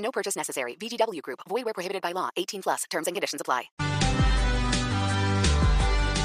No 0.00 0.10
purchase 0.10 0.36
necessary. 0.36 0.76
VGW 0.76 1.22
Group. 1.22 1.40
Void 1.48 1.64
where 1.64 1.74
prohibited 1.74 2.02
by 2.02 2.12
law. 2.12 2.28
18 2.36 2.62
plus. 2.62 2.84
Terms 2.90 3.06
and 3.06 3.14
conditions 3.14 3.40
apply. 3.40 3.70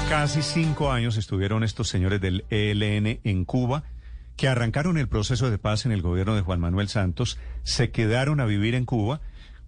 Casi 0.08 0.40
cinco 0.42 0.92
años 0.92 1.16
estuvieron 1.16 1.64
estos 1.64 1.88
señores 1.88 2.20
del 2.20 2.44
ELN 2.50 3.18
en 3.24 3.44
Cuba, 3.44 3.82
que 4.36 4.46
arrancaron 4.46 4.98
el 4.98 5.08
proceso 5.08 5.50
de 5.50 5.58
paz 5.58 5.84
en 5.84 5.90
el 5.90 6.00
gobierno 6.00 6.36
de 6.36 6.42
Juan 6.42 6.60
Manuel 6.60 6.88
Santos, 6.88 7.38
se 7.64 7.90
quedaron 7.90 8.38
a 8.38 8.44
vivir 8.44 8.76
en 8.76 8.84
Cuba 8.84 9.20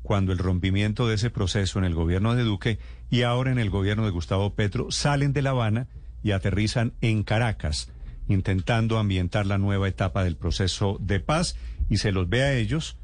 cuando 0.03 0.31
el 0.31 0.39
rompimiento 0.39 1.09
de 1.09 1.17
ese 1.17 1.31
proceso 1.31 1.81
en 1.81 1.85
el 1.85 1.95
gobierno 1.97 2.37
de 2.37 2.45
Duque 2.45 2.79
y 3.11 3.23
ahora 3.23 3.51
en 3.51 3.59
el 3.59 3.69
gobierno 3.69 4.05
de 4.05 4.13
Gustavo 4.13 4.55
Petro 4.55 4.93
salen 4.93 5.33
de 5.33 5.43
La 5.43 5.51
Habana 5.51 5.89
y 6.23 6.31
aterrizan 6.31 6.93
en 7.01 7.25
Caracas, 7.25 7.91
intentando 8.29 8.99
ambientar 8.99 9.45
la 9.45 9.59
nueva 9.59 9.89
etapa 9.89 10.23
del 10.23 10.37
proceso 10.37 10.99
de 11.01 11.19
paz 11.19 11.57
y 11.91 11.97
se 11.97 12.13
los 12.13 12.29
ve 12.29 12.45
a 12.45 12.55
ellos 12.55 12.97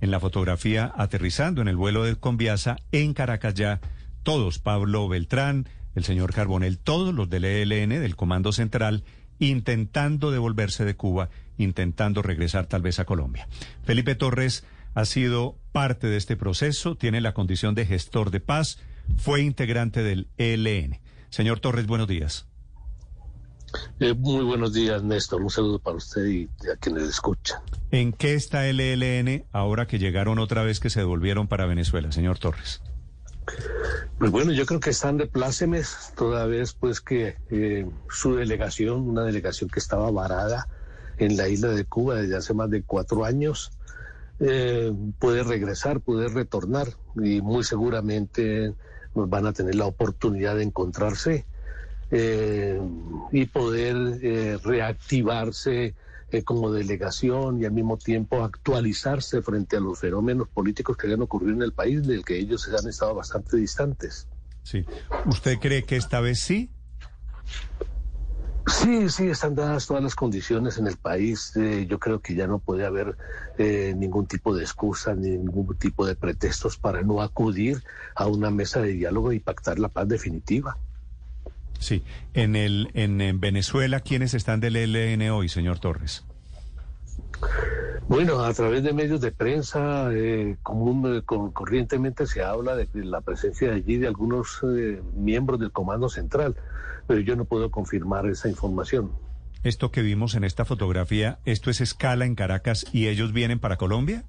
en 0.00 0.10
la 0.10 0.20
fotografía 0.20 0.92
aterrizando 0.96 1.62
en 1.62 1.68
el 1.68 1.76
vuelo 1.76 2.04
de 2.04 2.16
Conviasa 2.16 2.76
en 2.92 3.14
Caracas 3.14 3.54
ya 3.54 3.80
todos, 4.22 4.58
Pablo 4.58 5.08
Beltrán, 5.08 5.66
el 5.94 6.04
señor 6.04 6.32
Carbonel, 6.32 6.78
todos 6.78 7.14
los 7.14 7.28
del 7.30 7.44
ELN, 7.44 7.90
del 7.90 8.16
Comando 8.16 8.52
Central, 8.52 9.04
intentando 9.38 10.30
devolverse 10.30 10.84
de 10.84 10.94
Cuba, 10.94 11.30
intentando 11.56 12.22
regresar 12.22 12.66
tal 12.66 12.82
vez 12.82 12.98
a 13.00 13.04
Colombia. 13.04 13.48
Felipe 13.84 14.14
Torres 14.14 14.64
ha 14.94 15.04
sido 15.04 15.56
parte 15.72 16.08
de 16.08 16.16
este 16.16 16.36
proceso, 16.36 16.96
tiene 16.96 17.20
la 17.20 17.32
condición 17.32 17.74
de 17.74 17.86
gestor 17.86 18.30
de 18.30 18.40
paz, 18.40 18.78
fue 19.16 19.42
integrante 19.42 20.02
del 20.02 20.28
ELN. 20.36 20.98
Señor 21.30 21.60
Torres, 21.60 21.86
buenos 21.86 22.08
días. 22.08 22.49
Eh, 23.98 24.14
muy 24.14 24.44
buenos 24.44 24.72
días, 24.72 25.02
Néstor. 25.02 25.42
Un 25.42 25.50
saludo 25.50 25.78
para 25.78 25.96
usted 25.96 26.24
y 26.26 26.48
a 26.72 26.76
quienes 26.76 27.04
escuchan. 27.04 27.60
¿En 27.90 28.12
qué 28.12 28.34
está 28.34 28.66
el 28.66 28.80
ELN 28.80 29.44
ahora 29.52 29.86
que 29.86 29.98
llegaron 29.98 30.38
otra 30.38 30.62
vez 30.62 30.80
que 30.80 30.90
se 30.90 31.00
devolvieron 31.00 31.48
para 31.48 31.66
Venezuela, 31.66 32.10
señor 32.12 32.38
Torres? 32.38 32.82
Pues 34.18 34.30
bueno, 34.30 34.52
yo 34.52 34.66
creo 34.66 34.80
que 34.80 34.90
están 34.90 35.16
de 35.16 35.26
plácemes, 35.26 36.12
toda 36.16 36.46
vez 36.46 36.74
pues 36.74 37.00
que 37.00 37.36
eh, 37.50 37.86
su 38.08 38.36
delegación, 38.36 39.08
una 39.08 39.24
delegación 39.24 39.70
que 39.70 39.80
estaba 39.80 40.10
varada 40.10 40.68
en 41.18 41.36
la 41.36 41.48
isla 41.48 41.68
de 41.68 41.84
Cuba 41.84 42.16
desde 42.16 42.36
hace 42.36 42.54
más 42.54 42.70
de 42.70 42.82
cuatro 42.82 43.24
años, 43.24 43.72
eh, 44.38 44.92
puede 45.18 45.42
regresar, 45.42 46.00
puede 46.00 46.28
retornar 46.28 46.88
y 47.16 47.40
muy 47.40 47.64
seguramente 47.64 48.74
van 49.14 49.46
a 49.46 49.52
tener 49.52 49.74
la 49.74 49.86
oportunidad 49.86 50.56
de 50.56 50.62
encontrarse 50.62 51.46
eh, 52.10 52.80
y 53.32 53.46
poder 53.46 54.18
eh, 54.22 54.58
reactivarse 54.62 55.94
eh, 56.32 56.42
como 56.44 56.70
delegación 56.70 57.60
y 57.60 57.64
al 57.64 57.72
mismo 57.72 57.96
tiempo 57.96 58.44
actualizarse 58.44 59.42
frente 59.42 59.76
a 59.76 59.80
los 59.80 59.98
fenómenos 59.98 60.48
políticos 60.48 60.96
que 60.96 61.12
han 61.12 61.22
ocurrido 61.22 61.54
en 61.54 61.62
el 61.62 61.72
país, 61.72 62.06
del 62.06 62.24
que 62.24 62.38
ellos 62.38 62.68
han 62.68 62.88
estado 62.88 63.14
bastante 63.14 63.56
distantes. 63.56 64.28
Sí. 64.62 64.84
¿Usted 65.26 65.58
cree 65.58 65.84
que 65.84 65.96
esta 65.96 66.20
vez 66.20 66.40
sí? 66.40 66.70
Sí, 68.66 69.08
sí, 69.08 69.26
están 69.28 69.56
dadas 69.56 69.86
todas 69.86 70.02
las 70.02 70.14
condiciones 70.14 70.78
en 70.78 70.86
el 70.86 70.96
país. 70.96 71.56
Eh, 71.56 71.86
yo 71.88 71.98
creo 71.98 72.20
que 72.20 72.34
ya 72.34 72.46
no 72.46 72.60
puede 72.60 72.86
haber 72.86 73.16
eh, 73.58 73.94
ningún 73.96 74.26
tipo 74.26 74.54
de 74.54 74.62
excusa, 74.62 75.14
ningún 75.14 75.76
tipo 75.76 76.06
de 76.06 76.14
pretextos 76.14 76.76
para 76.76 77.02
no 77.02 77.20
acudir 77.20 77.82
a 78.14 78.26
una 78.26 78.50
mesa 78.50 78.80
de 78.80 78.92
diálogo 78.92 79.32
y 79.32 79.40
pactar 79.40 79.80
la 79.80 79.88
paz 79.88 80.06
definitiva. 80.06 80.78
Sí. 81.80 82.04
En, 82.34 82.54
el, 82.54 82.90
en, 82.94 83.20
en 83.20 83.40
Venezuela, 83.40 84.00
¿quiénes 84.00 84.34
están 84.34 84.60
del 84.60 84.76
ELN 84.76 85.30
hoy, 85.30 85.48
señor 85.48 85.80
Torres? 85.80 86.24
Bueno, 88.06 88.40
a 88.40 88.52
través 88.52 88.82
de 88.82 88.92
medios 88.92 89.20
de 89.20 89.30
prensa, 89.30 90.10
eh, 90.12 90.56
común, 90.62 91.16
eh, 91.16 91.22
con, 91.24 91.52
corrientemente 91.52 92.26
se 92.26 92.42
habla 92.42 92.74
de 92.74 92.88
la 92.94 93.20
presencia 93.20 93.72
allí 93.72 93.98
de 93.98 94.08
algunos 94.08 94.60
eh, 94.64 95.00
miembros 95.14 95.60
del 95.60 95.70
Comando 95.70 96.08
Central, 96.08 96.56
pero 97.06 97.20
yo 97.20 97.36
no 97.36 97.44
puedo 97.44 97.70
confirmar 97.70 98.26
esa 98.26 98.48
información. 98.48 99.12
Esto 99.62 99.90
que 99.90 100.02
vimos 100.02 100.34
en 100.34 100.44
esta 100.44 100.64
fotografía, 100.64 101.38
¿esto 101.44 101.70
es 101.70 101.80
escala 101.80 102.24
en 102.24 102.34
Caracas 102.34 102.84
y 102.92 103.06
ellos 103.06 103.32
vienen 103.32 103.60
para 103.60 103.76
Colombia? 103.76 104.24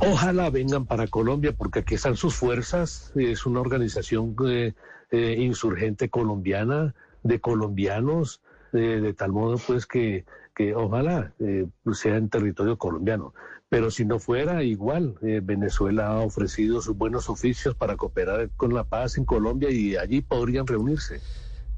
Ojalá 0.00 0.50
vengan 0.50 0.86
para 0.86 1.06
Colombia 1.06 1.52
porque 1.56 1.80
aquí 1.80 1.94
están 1.94 2.16
sus 2.16 2.34
fuerzas. 2.34 3.12
Es 3.14 3.46
una 3.46 3.60
organización 3.60 4.36
eh, 4.46 4.74
eh, 5.10 5.36
insurgente 5.38 6.08
colombiana 6.08 6.94
de 7.22 7.38
colombianos, 7.40 8.40
eh, 8.72 9.00
de 9.00 9.14
tal 9.14 9.30
modo 9.30 9.58
pues 9.64 9.86
que, 9.86 10.24
que 10.56 10.74
ojalá 10.74 11.32
eh, 11.38 11.66
sea 11.92 12.16
en 12.16 12.28
territorio 12.28 12.78
colombiano. 12.78 13.32
Pero 13.68 13.90
si 13.90 14.04
no 14.04 14.18
fuera 14.18 14.62
igual, 14.62 15.16
Venezuela 15.20 16.08
ha 16.08 16.18
ofrecido 16.18 16.80
sus 16.80 16.96
buenos 16.96 17.28
oficios 17.28 17.74
para 17.74 17.96
cooperar 17.96 18.50
con 18.56 18.74
la 18.74 18.84
paz 18.84 19.18
en 19.18 19.24
Colombia 19.24 19.70
y 19.70 19.96
allí 19.96 20.20
podrían 20.20 20.66
reunirse. 20.66 21.20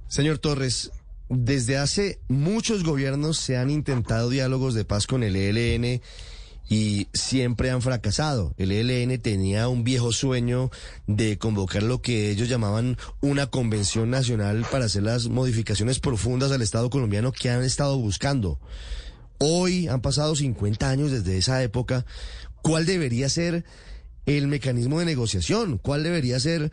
Señor 0.09 0.39
Torres, 0.39 0.93
desde 1.29 1.79
hace 1.79 2.19
muchos 2.29 2.85
gobiernos 2.85 3.39
se 3.39 3.57
han 3.57 3.71
intentado 3.71 4.29
diálogos 4.29 4.75
de 4.75 4.85
paz 4.85 5.07
con 5.07 5.23
el 5.23 5.37
ELN 5.37 6.03
y 6.69 7.09
siempre 7.13 7.71
han 7.71 7.83
fracasado. 7.83 8.55
El 8.59 8.73
ELN 8.73 9.21
tenía 9.21 9.69
un 9.69 9.85
viejo 9.85 10.13
sueño 10.13 10.71
de 11.07 11.39
convocar 11.39 11.83
lo 11.83 12.03
que 12.03 12.31
ellos 12.31 12.49
llamaban 12.49 12.97
una 13.21 13.47
convención 13.47 14.11
nacional 14.11 14.67
para 14.71 14.87
hacer 14.87 15.05
las 15.05 15.29
modificaciones 15.29 16.01
profundas 16.01 16.51
al 16.53 16.63
Estado 16.63 16.91
colombiano 16.91 17.33
que 17.33 17.51
han 17.51 17.63
estado 17.63 17.99
buscando. 17.99 18.59
Hoy 19.39 19.87
han 19.89 20.01
pasado 20.01 20.35
50 20.35 20.89
años 20.89 21.11
desde 21.11 21.37
esa 21.37 21.63
época. 21.63 22.07
¿Cuál 22.63 22.87
debería 22.87 23.29
ser 23.29 23.65
el 24.25 24.49
mecanismo 24.49 24.99
de 24.99 25.05
negociación? 25.05 25.79
¿Cuál 25.79 26.03
debería 26.03 26.41
ser 26.41 26.73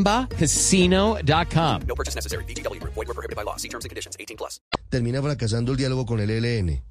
chumbacasino.com. 0.01 1.81
No 1.87 1.95
purchase 1.95 2.15
necessary. 2.15 2.43
Group. 2.45 2.93
Void 2.95 3.07
where 3.07 3.13
prohibited 3.15 3.35
by 3.35 3.43
law. 3.43 3.57
See 3.57 3.69
terms 3.69 3.85
and 3.85 3.89
conditions. 3.89 4.15
18 4.19 4.37
plus. 4.37 4.61
termina 4.89 5.21
fracasando 5.21 5.71
el 5.71 5.77
diálogo 5.77 6.05
con 6.05 6.19
el 6.19 6.29
ELN. 6.29 6.81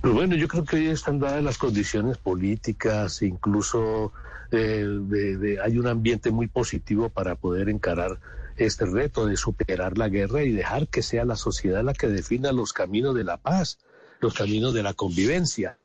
Pues 0.00 0.14
bueno, 0.14 0.36
yo 0.36 0.46
creo 0.46 0.64
que 0.64 0.76
hoy 0.76 0.86
están 0.88 1.18
dadas 1.18 1.42
las 1.42 1.58
condiciones 1.58 2.18
políticas, 2.18 3.22
incluso 3.22 4.12
eh, 4.52 4.84
de- 4.86 5.36
de- 5.36 5.60
hay 5.60 5.78
un 5.78 5.86
ambiente 5.88 6.30
muy 6.30 6.46
positivo 6.48 7.08
para 7.08 7.34
poder 7.34 7.68
encarar 7.68 8.20
este 8.56 8.84
reto 8.86 9.26
de 9.26 9.36
superar 9.36 9.98
la 9.98 10.08
guerra 10.08 10.42
y 10.44 10.52
dejar 10.52 10.88
que 10.88 11.02
sea 11.02 11.24
la 11.24 11.36
sociedad 11.36 11.82
la 11.82 11.92
que 11.94 12.08
defina 12.08 12.52
los 12.52 12.72
caminos 12.72 13.14
de 13.14 13.24
la 13.24 13.36
paz, 13.38 13.78
los 14.20 14.34
caminos 14.34 14.74
de 14.74 14.82
la 14.82 14.94
convivencia. 14.94 15.78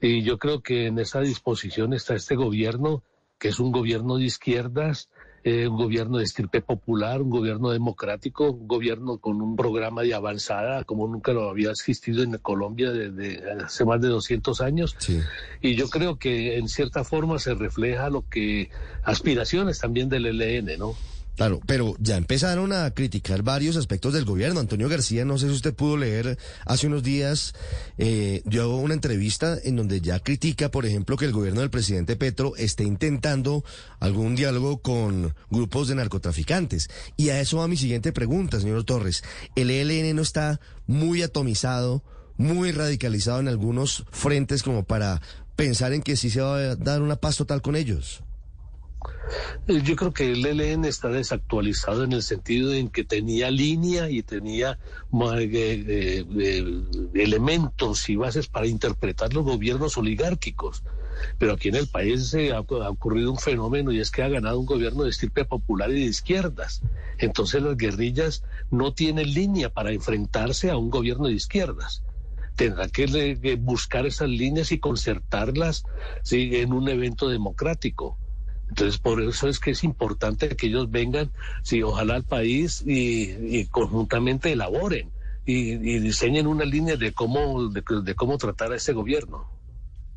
Y 0.00 0.22
yo 0.22 0.38
creo 0.38 0.62
que 0.62 0.86
en 0.86 0.98
esa 0.98 1.20
disposición 1.20 1.92
está 1.92 2.14
este 2.14 2.34
gobierno, 2.36 3.02
que 3.44 3.50
es 3.50 3.60
un 3.60 3.72
gobierno 3.72 4.16
de 4.16 4.24
izquierdas, 4.24 5.10
eh, 5.42 5.68
un 5.68 5.76
gobierno 5.76 6.16
de 6.16 6.24
estirpe 6.24 6.62
popular, 6.62 7.20
un 7.20 7.28
gobierno 7.28 7.68
democrático, 7.72 8.52
un 8.52 8.66
gobierno 8.66 9.18
con 9.18 9.42
un 9.42 9.54
programa 9.54 10.00
de 10.00 10.14
avanzada 10.14 10.84
como 10.84 11.06
nunca 11.06 11.34
lo 11.34 11.50
había 11.50 11.70
existido 11.70 12.22
en 12.22 12.38
Colombia 12.38 12.90
desde 12.90 13.42
hace 13.62 13.84
más 13.84 14.00
de 14.00 14.08
200 14.08 14.62
años. 14.62 14.96
Sí. 14.96 15.20
Y 15.60 15.74
yo 15.74 15.90
creo 15.90 16.18
que 16.18 16.56
en 16.56 16.68
cierta 16.68 17.04
forma 17.04 17.38
se 17.38 17.52
refleja 17.52 18.08
lo 18.08 18.26
que 18.30 18.70
aspiraciones 19.02 19.78
también 19.78 20.08
del 20.08 20.24
ELN, 20.24 20.78
¿no? 20.78 20.94
Claro, 21.36 21.60
pero 21.66 21.96
ya 21.98 22.16
empezaron 22.16 22.72
a 22.72 22.92
criticar 22.92 23.42
varios 23.42 23.76
aspectos 23.76 24.12
del 24.12 24.24
gobierno. 24.24 24.60
Antonio 24.60 24.88
García, 24.88 25.24
no 25.24 25.36
sé 25.36 25.48
si 25.48 25.54
usted 25.54 25.74
pudo 25.74 25.96
leer 25.96 26.38
hace 26.64 26.86
unos 26.86 27.02
días, 27.02 27.54
eh, 27.98 28.42
dio 28.44 28.76
una 28.76 28.94
entrevista 28.94 29.58
en 29.64 29.74
donde 29.74 30.00
ya 30.00 30.20
critica, 30.20 30.70
por 30.70 30.86
ejemplo, 30.86 31.16
que 31.16 31.24
el 31.24 31.32
gobierno 31.32 31.60
del 31.60 31.70
presidente 31.70 32.14
Petro 32.14 32.54
esté 32.56 32.84
intentando 32.84 33.64
algún 33.98 34.36
diálogo 34.36 34.78
con 34.78 35.34
grupos 35.50 35.88
de 35.88 35.96
narcotraficantes. 35.96 36.88
Y 37.16 37.30
a 37.30 37.40
eso 37.40 37.58
va 37.58 37.68
mi 37.68 37.76
siguiente 37.76 38.12
pregunta, 38.12 38.60
señor 38.60 38.84
Torres. 38.84 39.24
¿El 39.56 39.70
ELN 39.70 40.14
no 40.14 40.22
está 40.22 40.60
muy 40.86 41.22
atomizado, 41.22 42.04
muy 42.36 42.70
radicalizado 42.70 43.40
en 43.40 43.48
algunos 43.48 44.04
frentes 44.12 44.62
como 44.62 44.84
para 44.84 45.20
pensar 45.56 45.92
en 45.94 46.02
que 46.02 46.16
sí 46.16 46.30
se 46.30 46.40
va 46.40 46.58
a 46.58 46.76
dar 46.76 47.02
una 47.02 47.16
paz 47.16 47.36
total 47.36 47.60
con 47.60 47.74
ellos? 47.74 48.22
Eh, 49.66 49.80
yo 49.82 49.96
creo 49.96 50.12
que 50.12 50.32
el 50.32 50.44
ELN 50.44 50.84
está 50.84 51.08
desactualizado 51.08 52.04
en 52.04 52.12
el 52.12 52.22
sentido 52.22 52.72
en 52.74 52.88
que 52.88 53.04
tenía 53.04 53.50
línea 53.50 54.10
y 54.10 54.22
tenía 54.22 54.78
eh, 55.12 56.24
eh, 56.36 56.84
elementos 57.14 58.08
y 58.08 58.16
bases 58.16 58.48
para 58.48 58.66
interpretar 58.66 59.32
los 59.32 59.44
gobiernos 59.44 59.96
oligárquicos. 59.96 60.82
Pero 61.38 61.54
aquí 61.54 61.68
en 61.68 61.76
el 61.76 61.86
país 61.86 62.34
ha, 62.34 62.56
ha, 62.56 62.90
ocurrido 62.90 63.30
un 63.30 63.38
fenómeno 63.38 63.92
y 63.92 64.00
es 64.00 64.10
que 64.10 64.22
ha 64.22 64.28
ganado 64.28 64.58
un 64.58 64.66
gobierno 64.66 65.04
de 65.04 65.10
estirpe 65.10 65.44
popular 65.44 65.90
y 65.90 65.94
de 65.94 66.06
izquierdas. 66.06 66.82
Entonces 67.18 67.62
las 67.62 67.76
guerrillas 67.76 68.42
no 68.70 68.92
tienen 68.92 69.32
línea 69.32 69.72
para 69.72 69.92
enfrentarse 69.92 70.70
a 70.70 70.76
un 70.76 70.90
gobierno 70.90 71.28
de 71.28 71.34
izquierdas 71.34 72.02
tendrá 72.56 72.88
que 72.88 73.58
buscar 73.60 74.06
esas 74.06 74.28
líneas 74.28 74.70
y 74.70 74.78
concertarlas 74.78 75.84
en 76.30 76.72
un 76.72 76.88
evento 76.88 77.28
democrático. 77.28 78.16
Entonces, 78.74 78.98
por 78.98 79.22
eso 79.22 79.46
es 79.46 79.60
que 79.60 79.70
es 79.70 79.84
importante 79.84 80.48
que 80.56 80.66
ellos 80.66 80.90
vengan, 80.90 81.30
sí, 81.62 81.80
ojalá 81.84 82.16
al 82.16 82.24
país 82.24 82.82
y, 82.84 83.66
conjuntamente 83.66 84.50
elaboren 84.50 85.12
y, 85.46 85.76
diseñen 86.00 86.48
una 86.48 86.64
línea 86.64 86.96
de 86.96 87.12
cómo, 87.12 87.68
de 87.68 88.14
cómo 88.16 88.36
tratar 88.36 88.72
a 88.72 88.76
ese 88.76 88.92
gobierno. 88.92 89.53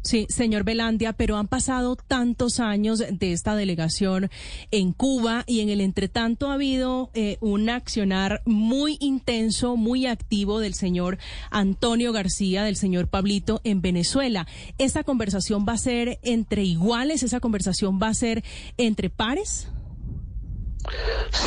Sí, 0.02 0.26
señor 0.30 0.64
Belandia, 0.64 1.12
pero 1.14 1.36
han 1.38 1.48
pasado 1.48 1.98
tantos 1.98 2.62
años 2.62 3.00
de 3.00 3.34
esta 3.34 3.56
delegación 3.56 4.30
en 4.72 4.94
Cuba 4.94 5.44
y 5.48 5.60
en 5.60 5.70
el 5.70 5.82
entretanto 5.82 6.50
ha 6.50 6.54
habido 6.54 7.10
eh, 7.14 7.38
un 7.42 7.70
accionar 7.70 8.42
muy 8.46 8.98
intenso, 9.02 9.76
muy 9.76 10.06
activo 10.06 10.60
del 10.60 10.76
señor 10.76 11.18
Antonio 11.52 12.14
García, 12.14 12.64
del 12.64 12.78
señor 12.78 13.10
Pablito 13.10 13.60
en 13.66 13.82
Venezuela. 13.82 14.48
¿Esa 14.78 15.04
conversación 15.04 15.66
va 15.68 15.74
a 15.74 15.78
ser 15.78 16.20
entre 16.24 16.64
iguales? 16.64 17.24
¿Esa 17.24 17.42
conversación 17.42 18.00
va 18.02 18.08
a 18.08 18.14
ser 18.14 18.46
entre 18.78 19.10
pares? 19.10 19.68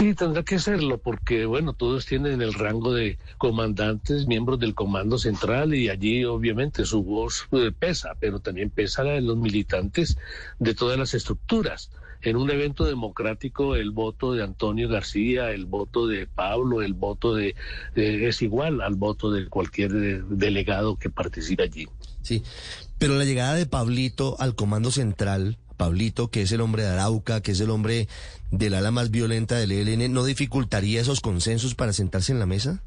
Sí, 0.00 0.14
tendrá 0.14 0.42
que 0.42 0.58
serlo, 0.58 0.96
porque 0.96 1.44
bueno, 1.44 1.74
todos 1.74 2.06
tienen 2.06 2.40
el 2.40 2.54
rango 2.54 2.94
de 2.94 3.18
comandantes, 3.36 4.26
miembros 4.26 4.58
del 4.58 4.74
Comando 4.74 5.18
Central, 5.18 5.74
y 5.74 5.90
allí 5.90 6.24
obviamente 6.24 6.86
su 6.86 7.02
voz 7.02 7.46
eh, 7.52 7.70
pesa, 7.78 8.16
pero 8.18 8.38
también 8.38 8.70
pesa 8.70 9.04
la 9.04 9.12
de 9.12 9.20
los 9.20 9.36
militantes 9.36 10.16
de 10.58 10.74
todas 10.74 10.98
las 10.98 11.12
estructuras. 11.12 11.90
En 12.22 12.36
un 12.36 12.50
evento 12.50 12.86
democrático, 12.86 13.76
el 13.76 13.90
voto 13.90 14.32
de 14.32 14.42
Antonio 14.42 14.88
García, 14.88 15.50
el 15.50 15.66
voto 15.66 16.06
de 16.06 16.26
Pablo, 16.26 16.80
el 16.80 16.94
voto 16.94 17.34
de, 17.34 17.54
es 17.94 18.40
igual 18.40 18.80
al 18.80 18.94
voto 18.94 19.30
de 19.30 19.48
cualquier 19.48 19.94
eh, 19.96 20.22
delegado 20.30 20.96
que 20.96 21.10
participe 21.10 21.64
allí. 21.64 21.86
Sí, 22.22 22.42
pero 22.96 23.16
la 23.16 23.26
llegada 23.26 23.52
de 23.52 23.66
Pablito 23.66 24.36
al 24.40 24.54
Comando 24.54 24.90
Central 24.90 25.58
Pablito, 25.80 26.28
que 26.28 26.42
es 26.42 26.52
el 26.52 26.60
hombre 26.60 26.82
de 26.82 26.90
Arauca, 26.90 27.40
que 27.40 27.52
es 27.52 27.60
el 27.60 27.70
hombre 27.70 28.06
del 28.50 28.74
ala 28.74 28.90
más 28.90 29.10
violenta 29.10 29.56
del 29.56 29.72
ELN, 29.72 30.12
¿no 30.12 30.24
dificultaría 30.24 31.00
esos 31.00 31.22
consensos 31.22 31.74
para 31.74 31.94
sentarse 31.94 32.32
en 32.32 32.38
la 32.38 32.44
mesa? 32.44 32.82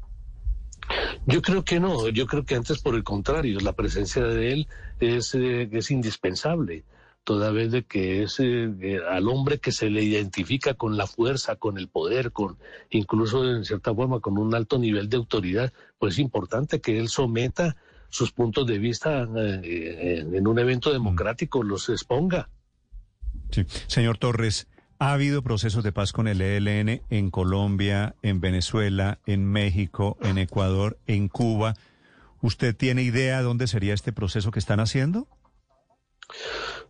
Yo 1.26 1.42
creo 1.42 1.64
que 1.64 1.80
no, 1.80 2.08
yo 2.10 2.28
creo 2.28 2.44
que 2.44 2.54
antes 2.54 2.80
por 2.80 2.94
el 2.94 3.02
contrario, 3.02 3.58
la 3.58 3.72
presencia 3.72 4.22
de 4.22 4.52
él 4.52 4.68
es, 5.00 5.34
eh, 5.34 5.68
es 5.72 5.90
indispensable, 5.90 6.84
toda 7.24 7.50
vez 7.50 7.72
de 7.72 7.82
que 7.82 8.22
es 8.22 8.38
eh, 8.38 8.72
eh, 8.80 9.00
al 9.10 9.28
hombre 9.28 9.58
que 9.58 9.72
se 9.72 9.90
le 9.90 10.04
identifica 10.04 10.74
con 10.74 10.96
la 10.96 11.08
fuerza, 11.08 11.56
con 11.56 11.78
el 11.78 11.88
poder, 11.88 12.30
con 12.30 12.58
incluso 12.90 13.44
en 13.44 13.64
cierta 13.64 13.92
forma 13.92 14.20
con 14.20 14.38
un 14.38 14.54
alto 14.54 14.78
nivel 14.78 15.08
de 15.08 15.16
autoridad, 15.16 15.72
pues 15.98 16.14
es 16.14 16.18
importante 16.20 16.80
que 16.80 17.00
él 17.00 17.08
someta 17.08 17.74
sus 18.08 18.30
puntos 18.30 18.68
de 18.68 18.78
vista 18.78 19.22
en 19.22 20.46
un 20.46 20.58
evento 20.60 20.92
democrático, 20.92 21.64
los 21.64 21.88
exponga. 21.88 22.48
Sí. 23.54 23.64
Señor 23.86 24.18
Torres, 24.18 24.66
¿ha 24.98 25.12
habido 25.12 25.40
procesos 25.42 25.84
de 25.84 25.92
paz 25.92 26.12
con 26.12 26.26
el 26.26 26.40
ELN 26.40 27.02
en 27.08 27.30
Colombia, 27.30 28.16
en 28.22 28.40
Venezuela, 28.40 29.20
en 29.26 29.46
México, 29.46 30.18
en 30.22 30.38
Ecuador, 30.38 30.98
en 31.06 31.28
Cuba? 31.28 31.74
¿Usted 32.42 32.74
tiene 32.74 33.02
idea 33.02 33.38
de 33.38 33.44
dónde 33.44 33.68
sería 33.68 33.94
este 33.94 34.12
proceso 34.12 34.50
que 34.50 34.58
están 34.58 34.80
haciendo? 34.80 35.28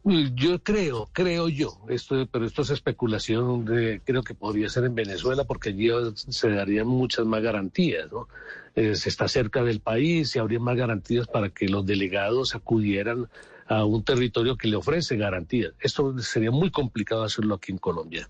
Yo 0.04 0.62
creo, 0.62 1.10
creo 1.12 1.50
yo, 1.50 1.78
esto, 1.90 2.26
pero 2.32 2.46
esto 2.46 2.62
es 2.62 2.70
especulación, 2.70 3.66
de, 3.66 4.00
creo 4.02 4.22
que 4.22 4.34
podría 4.34 4.70
ser 4.70 4.84
en 4.84 4.94
Venezuela 4.94 5.44
porque 5.44 5.70
allí 5.70 5.90
se 6.14 6.48
darían 6.48 6.86
muchas 6.86 7.26
más 7.26 7.42
garantías, 7.42 8.10
¿no? 8.10 8.28
Eh, 8.74 8.94
se 8.96 9.10
está 9.10 9.28
cerca 9.28 9.62
del 9.62 9.80
país 9.80 10.34
y 10.34 10.38
habría 10.38 10.60
más 10.60 10.76
garantías 10.76 11.26
para 11.26 11.50
que 11.50 11.68
los 11.68 11.84
delegados 11.84 12.54
acudieran 12.54 13.28
a 13.68 13.84
un 13.84 14.04
territorio 14.04 14.56
que 14.56 14.68
le 14.68 14.76
ofrece 14.76 15.16
garantías. 15.16 15.72
Esto 15.80 16.16
sería 16.18 16.50
muy 16.50 16.70
complicado 16.70 17.24
hacerlo 17.24 17.54
aquí 17.54 17.72
en 17.72 17.78
Colombia. 17.78 18.28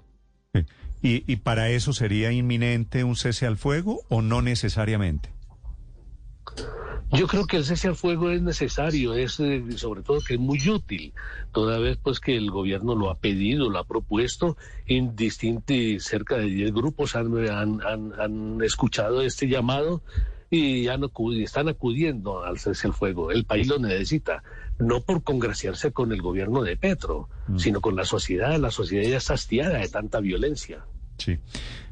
¿Y, 1.03 1.31
¿Y 1.31 1.37
para 1.37 1.69
eso 1.71 1.93
sería 1.93 2.33
inminente 2.33 3.05
un 3.05 3.17
cese 3.17 3.47
al 3.47 3.57
fuego 3.57 4.03
o 4.09 4.23
no 4.23 4.43
necesariamente? 4.43 5.35
Yo 7.13 7.29
creo 7.29 7.47
que 7.47 7.59
el 7.59 7.65
cese 7.65 7.89
al 7.89 7.95
fuego 7.95 8.31
es 8.31 8.43
necesario, 8.43 9.15
es 9.15 9.39
eh, 9.39 9.63
sobre 9.77 10.03
todo 10.03 10.21
que 10.21 10.35
es 10.35 10.41
muy 10.41 10.59
útil, 10.69 11.13
toda 11.53 11.79
vez 11.79 11.97
pues 12.03 12.19
que 12.19 12.37
el 12.37 12.51
gobierno 12.51 12.97
lo 12.97 13.09
ha 13.09 13.19
pedido, 13.19 13.71
lo 13.71 13.79
ha 13.79 13.85
propuesto, 13.85 14.57
en 14.87 15.15
distintos, 15.15 16.03
cerca 16.03 16.37
de 16.37 16.47
10 16.47 16.73
grupos 16.73 17.15
han, 17.15 17.37
han, 17.49 17.81
han 18.19 18.63
escuchado 18.63 19.23
este 19.23 19.47
llamado 19.47 20.03
y 20.55 20.85
ya 20.85 20.97
no 20.97 21.11
están 21.43 21.69
acudiendo 21.69 22.45
al 22.45 22.59
cese 22.59 22.87
al 22.87 22.95
fuego. 22.95 23.31
El 23.31 23.45
país 23.45 23.67
lo 23.67 23.79
necesita, 23.79 24.43
no 24.79 25.01
por 25.01 25.23
congraciarse 25.23 25.93
con 25.93 26.13
el 26.13 26.23
gobierno 26.23 26.63
de 26.63 26.77
Petro, 26.77 27.29
mm. 27.49 27.59
sino 27.59 27.81
con 27.81 27.97
la 27.97 28.05
sociedad. 28.05 28.59
La 28.59 28.71
sociedad 28.71 29.09
ya 29.09 29.17
está 29.17 29.35
hastiada 29.35 29.79
de 29.79 29.89
tanta 29.89 30.21
violencia. 30.21 30.85
Sí. 31.19 31.39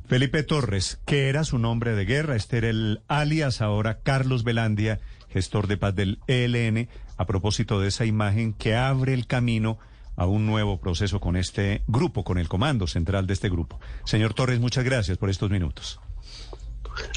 Felipe 0.06 0.42
Torres, 0.42 1.00
¿qué 1.06 1.28
era 1.28 1.42
su 1.44 1.58
nombre 1.58 1.94
de 1.94 2.04
guerra? 2.04 2.36
Este 2.36 2.58
era 2.58 2.68
el 2.68 3.00
alias 3.08 3.60
ahora 3.60 4.00
Carlos 4.02 4.44
Velandia, 4.44 5.00
gestor 5.28 5.66
de 5.66 5.76
paz 5.76 5.94
del 5.94 6.18
ELN, 6.26 6.88
a 7.16 7.26
propósito 7.26 7.80
de 7.80 7.88
esa 7.88 8.04
imagen 8.04 8.52
que 8.52 8.76
abre 8.76 9.14
el 9.14 9.26
camino 9.26 9.78
a 10.16 10.26
un 10.26 10.46
nuevo 10.46 10.78
proceso 10.78 11.18
con 11.18 11.36
este 11.36 11.82
grupo, 11.88 12.22
con 12.22 12.38
el 12.38 12.48
comando 12.48 12.86
central 12.86 13.26
de 13.26 13.32
este 13.32 13.48
grupo. 13.48 13.80
Señor 14.04 14.34
Torres, 14.34 14.60
muchas 14.60 14.84
gracias 14.84 15.18
por 15.18 15.30
estos 15.30 15.50
minutos. 15.50 15.98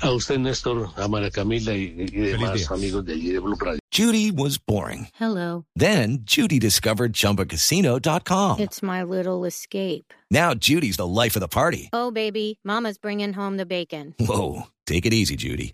A 0.03 0.11
usted, 0.13 0.39
Néstor, 0.39 0.89
a 0.97 1.07
María 1.07 1.31
Camila 1.31 1.73
y, 1.73 1.93
y 1.97 2.05
demás 2.05 2.69
amigos 2.71 3.05
de 3.05 3.13
allí 3.13 3.31
de 3.31 3.39
Blue 3.39 3.55
Radio. 3.55 3.79
Judy 3.91 4.29
was 4.31 4.57
boring. 4.57 5.07
Hello. 5.15 5.65
Then, 5.75 6.19
Judy 6.25 6.59
discovered 6.59 7.13
ChumbaCasino.com. 7.13 8.59
It's 8.59 8.83
my 8.83 9.03
little 9.03 9.45
escape. 9.45 10.13
Now, 10.29 10.53
Judy's 10.53 10.97
the 10.97 11.07
life 11.07 11.35
of 11.37 11.39
the 11.39 11.47
party. 11.47 11.89
Oh, 11.93 12.11
baby, 12.11 12.59
mama's 12.63 12.97
bringing 12.97 13.31
home 13.33 13.55
the 13.57 13.65
bacon. 13.65 14.13
Whoa, 14.19 14.63
take 14.85 15.05
it 15.05 15.13
easy, 15.13 15.35
Judy. 15.37 15.73